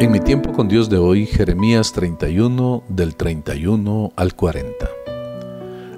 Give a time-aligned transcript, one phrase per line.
[0.00, 4.88] En mi tiempo con Dios de hoy, Jeremías 31 del 31 al 40.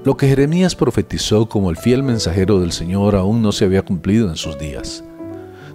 [0.05, 4.29] Lo que Jeremías profetizó como el fiel mensajero del Señor aún no se había cumplido
[4.29, 5.05] en sus días.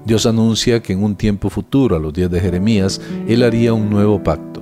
[0.03, 2.99] Dios anuncia que en un tiempo futuro, a los días de Jeremías,
[3.29, 4.61] Él haría un nuevo pacto.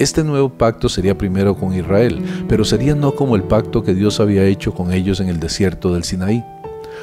[0.00, 4.18] Este nuevo pacto sería primero con Israel, pero sería no como el pacto que Dios
[4.18, 6.44] había hecho con ellos en el desierto del Sinaí.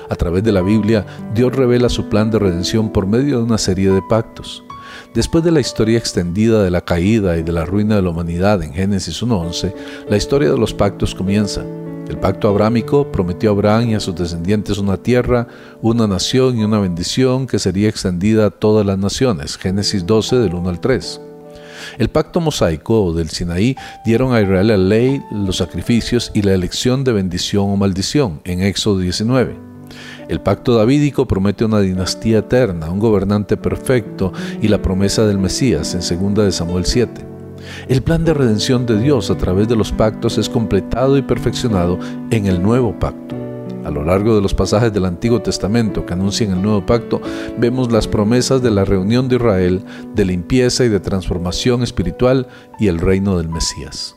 [0.09, 3.57] A través de la Biblia, Dios revela su plan de redención por medio de una
[3.57, 4.61] serie de pactos.
[5.13, 8.63] Después de la historia extendida de la caída y de la ruina de la humanidad
[8.63, 9.73] en Génesis 1.11,
[10.09, 11.63] la historia de los pactos comienza.
[12.07, 15.47] El pacto abrámico prometió a Abraham y a sus descendientes una tierra,
[15.81, 19.57] una nación y una bendición que sería extendida a todas las naciones.
[19.57, 21.21] Génesis 12 del 1 al 3.
[21.97, 27.03] El pacto mosaico del Sinaí dieron a Israel la ley, los sacrificios y la elección
[27.03, 29.70] de bendición o maldición en Éxodo 19.
[30.27, 35.93] El pacto davídico promete una dinastía eterna, un gobernante perfecto y la promesa del Mesías
[35.93, 37.25] en 2 de Samuel 7.
[37.87, 41.99] El plan de redención de Dios a través de los pactos es completado y perfeccionado
[42.31, 43.35] en el nuevo pacto.
[43.83, 47.19] A lo largo de los pasajes del Antiguo Testamento que anuncian el nuevo pacto,
[47.57, 52.47] vemos las promesas de la reunión de Israel, de limpieza y de transformación espiritual
[52.79, 54.15] y el reino del Mesías.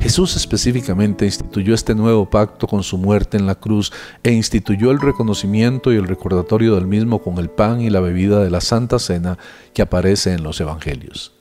[0.00, 5.00] Jesús específicamente instituyó este nuevo pacto con su muerte en la cruz e instituyó el
[5.00, 8.98] reconocimiento y el recordatorio del mismo con el pan y la bebida de la Santa
[8.98, 9.38] Cena
[9.72, 11.32] que aparece en los Evangelios.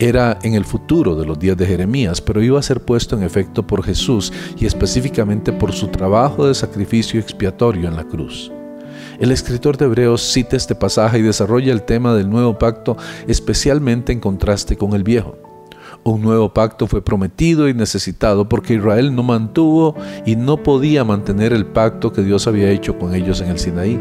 [0.00, 3.24] Era en el futuro de los días de Jeremías, pero iba a ser puesto en
[3.24, 8.52] efecto por Jesús y específicamente por su trabajo de sacrificio expiatorio en la cruz.
[9.18, 12.96] El escritor de Hebreos cita este pasaje y desarrolla el tema del nuevo pacto
[13.26, 15.47] especialmente en contraste con el viejo.
[16.08, 21.52] Un nuevo pacto fue prometido y necesitado porque Israel no mantuvo y no podía mantener
[21.52, 24.00] el pacto que Dios había hecho con ellos en el Sinaí.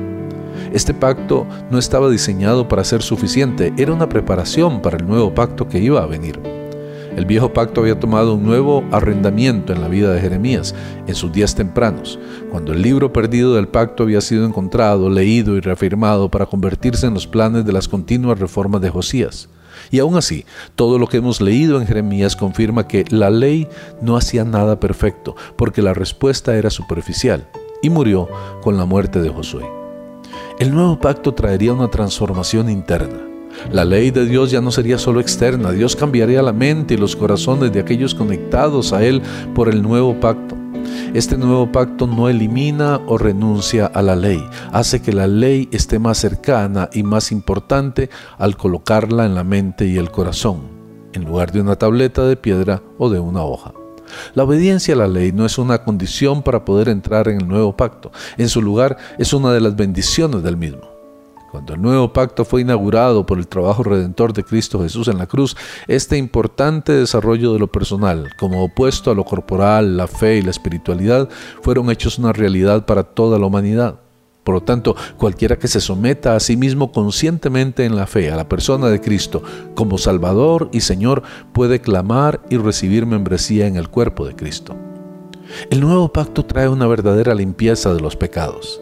[0.72, 5.68] Este pacto no estaba diseñado para ser suficiente, era una preparación para el nuevo pacto
[5.68, 6.40] que iba a venir.
[7.18, 10.74] El viejo pacto había tomado un nuevo arrendamiento en la vida de Jeremías
[11.08, 12.18] en sus días tempranos,
[12.50, 17.16] cuando el libro perdido del pacto había sido encontrado, leído y reafirmado para convertirse en
[17.16, 19.50] los planes de las continuas reformas de Josías.
[19.92, 20.46] Y aún así,
[20.76, 23.68] todo lo que hemos leído en Jeremías confirma que la ley
[24.02, 27.48] no hacía nada perfecto, porque la respuesta era superficial,
[27.82, 28.30] y murió
[28.62, 29.66] con la muerte de Josué.
[30.60, 33.20] El nuevo pacto traería una transformación interna.
[33.72, 37.16] La ley de Dios ya no sería solo externa, Dios cambiaría la mente y los
[37.16, 39.22] corazones de aquellos conectados a Él
[39.56, 40.56] por el nuevo pacto.
[41.14, 46.00] Este nuevo pacto no elimina o renuncia a la ley, hace que la ley esté
[46.00, 50.64] más cercana y más importante al colocarla en la mente y el corazón,
[51.14, 53.74] en lugar de una tableta de piedra o de una hoja.
[54.36, 57.76] La obediencia a la ley no es una condición para poder entrar en el nuevo
[57.76, 60.97] pacto, en su lugar es una de las bendiciones del mismo.
[61.58, 65.26] Cuando el nuevo pacto fue inaugurado por el trabajo redentor de Cristo Jesús en la
[65.26, 65.58] cruz,
[65.88, 70.52] este importante desarrollo de lo personal, como opuesto a lo corporal, la fe y la
[70.52, 71.28] espiritualidad,
[71.64, 74.02] fueron hechos una realidad para toda la humanidad.
[74.44, 78.36] Por lo tanto, cualquiera que se someta a sí mismo conscientemente en la fe a
[78.36, 79.42] la persona de Cristo
[79.74, 84.76] como Salvador y Señor puede clamar y recibir membresía en el cuerpo de Cristo.
[85.72, 88.80] El nuevo pacto trae una verdadera limpieza de los pecados.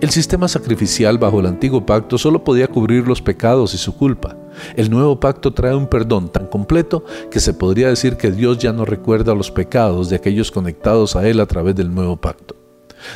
[0.00, 4.36] El sistema sacrificial bajo el antiguo pacto solo podía cubrir los pecados y su culpa.
[4.76, 8.72] El nuevo pacto trae un perdón tan completo que se podría decir que Dios ya
[8.72, 12.56] no recuerda los pecados de aquellos conectados a Él a través del nuevo pacto.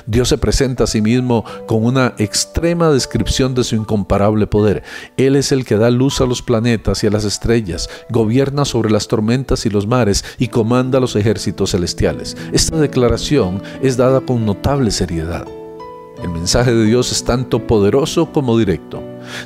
[0.06, 4.82] Dios se presenta a sí mismo con una extrema descripción de su incomparable poder.
[5.16, 8.90] Él es el que da luz a los planetas y a las estrellas, gobierna sobre
[8.90, 12.36] las tormentas y los mares y comanda los ejércitos celestiales.
[12.52, 15.46] Esta declaración es dada con notable seriedad.
[16.22, 19.02] El mensaje de Dios es tanto poderoso como directo.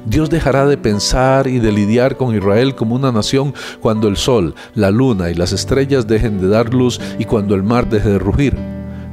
[0.06, 4.54] Dios dejará de pensar y de lidiar con Israel como una nación cuando el sol,
[4.74, 8.18] la luna y las estrellas dejen de dar luz y cuando el mar deje de
[8.18, 8.56] rugir.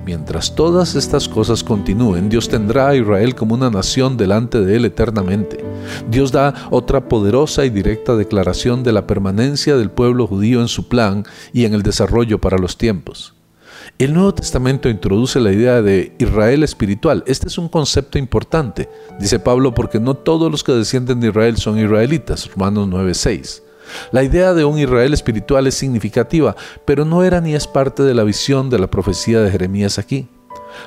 [0.06, 4.86] Mientras todas estas cosas continúen, Dios tendrá a Israel como una nación delante de él
[4.86, 5.64] eternamente.
[6.09, 10.88] Dios da otra poderosa y directa declaración de la permanencia del pueblo judío en su
[10.88, 13.36] plan y en el desarrollo para los tiempos.
[14.00, 17.22] El Nuevo Testamento introduce la idea de Israel espiritual.
[17.28, 18.88] Este es un concepto importante,
[19.19, 23.62] dice Pablo, porque no todos los que descienden de Israel son israelitas, Romanos 9:6.
[24.13, 26.56] La idea de un Israel espiritual es significativa,
[26.86, 30.30] pero no era ni es parte de la visión de la profecía de Jeremías aquí.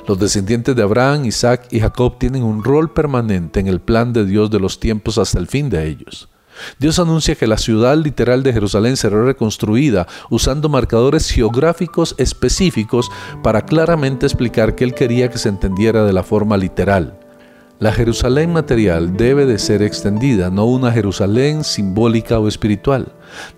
[0.08, 4.24] Los descendientes de Abraham, Isaac y Jacob tienen un rol permanente en el plan de
[4.24, 6.31] Dios de los tiempos hasta el fin de ellos.
[6.78, 13.10] Dios anuncia que la ciudad literal de Jerusalén será reconstruida usando marcadores geográficos específicos
[13.42, 17.18] para claramente explicar que Él quería que se entendiera de la forma literal.
[17.78, 23.08] La Jerusalén material debe de ser extendida, no una Jerusalén simbólica o espiritual.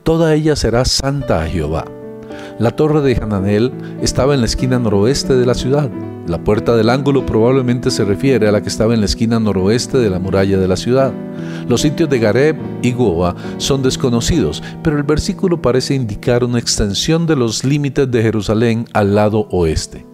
[0.02, 1.84] Toda ella será santa a Jehová.
[2.58, 5.90] La torre de Hananel estaba en la esquina noroeste de la ciudad.
[6.26, 9.98] La puerta del ángulo probablemente se refiere a la que estaba en la esquina noroeste
[9.98, 11.12] de la muralla de la ciudad.
[11.68, 17.26] Los sitios de Gareb y Goa son desconocidos, pero el versículo parece indicar una extensión
[17.26, 20.06] de los límites de Jerusalén al lado oeste.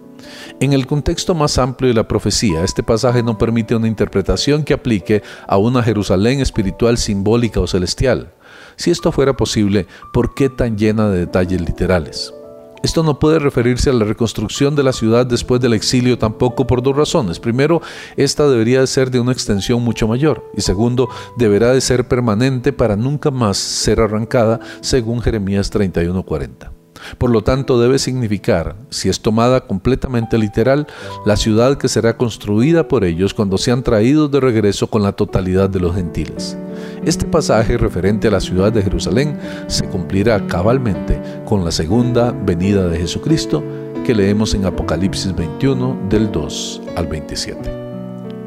[0.59, 4.73] En el contexto más amplio de la profecía, este pasaje no permite una interpretación que
[4.73, 8.33] aplique a una Jerusalén espiritual simbólica o celestial.
[8.75, 12.33] Si esto fuera posible, ¿por qué tan llena de detalles literales?
[12.83, 16.81] Esto no puede referirse a la reconstrucción de la ciudad después del exilio tampoco por
[16.81, 17.39] dos razones.
[17.39, 17.81] Primero,
[18.17, 22.73] esta debería de ser de una extensión mucho mayor y segundo, deberá de ser permanente
[22.73, 26.80] para nunca más ser arrancada según Jeremías 31:40.
[27.17, 30.87] Por lo tanto, debe significar, si es tomada completamente literal,
[31.25, 35.69] la ciudad que será construida por ellos cuando sean traídos de regreso con la totalidad
[35.69, 36.57] de los gentiles.
[37.05, 42.87] Este pasaje referente a la ciudad de Jerusalén se cumplirá cabalmente con la segunda venida
[42.87, 43.63] de Jesucristo
[44.05, 47.81] que leemos en Apocalipsis 21 del 2 al 27.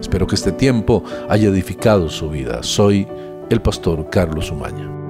[0.01, 2.63] Espero que este tiempo haya edificado su vida.
[2.63, 3.07] Soy
[3.51, 5.04] el pastor Carlos Umaña.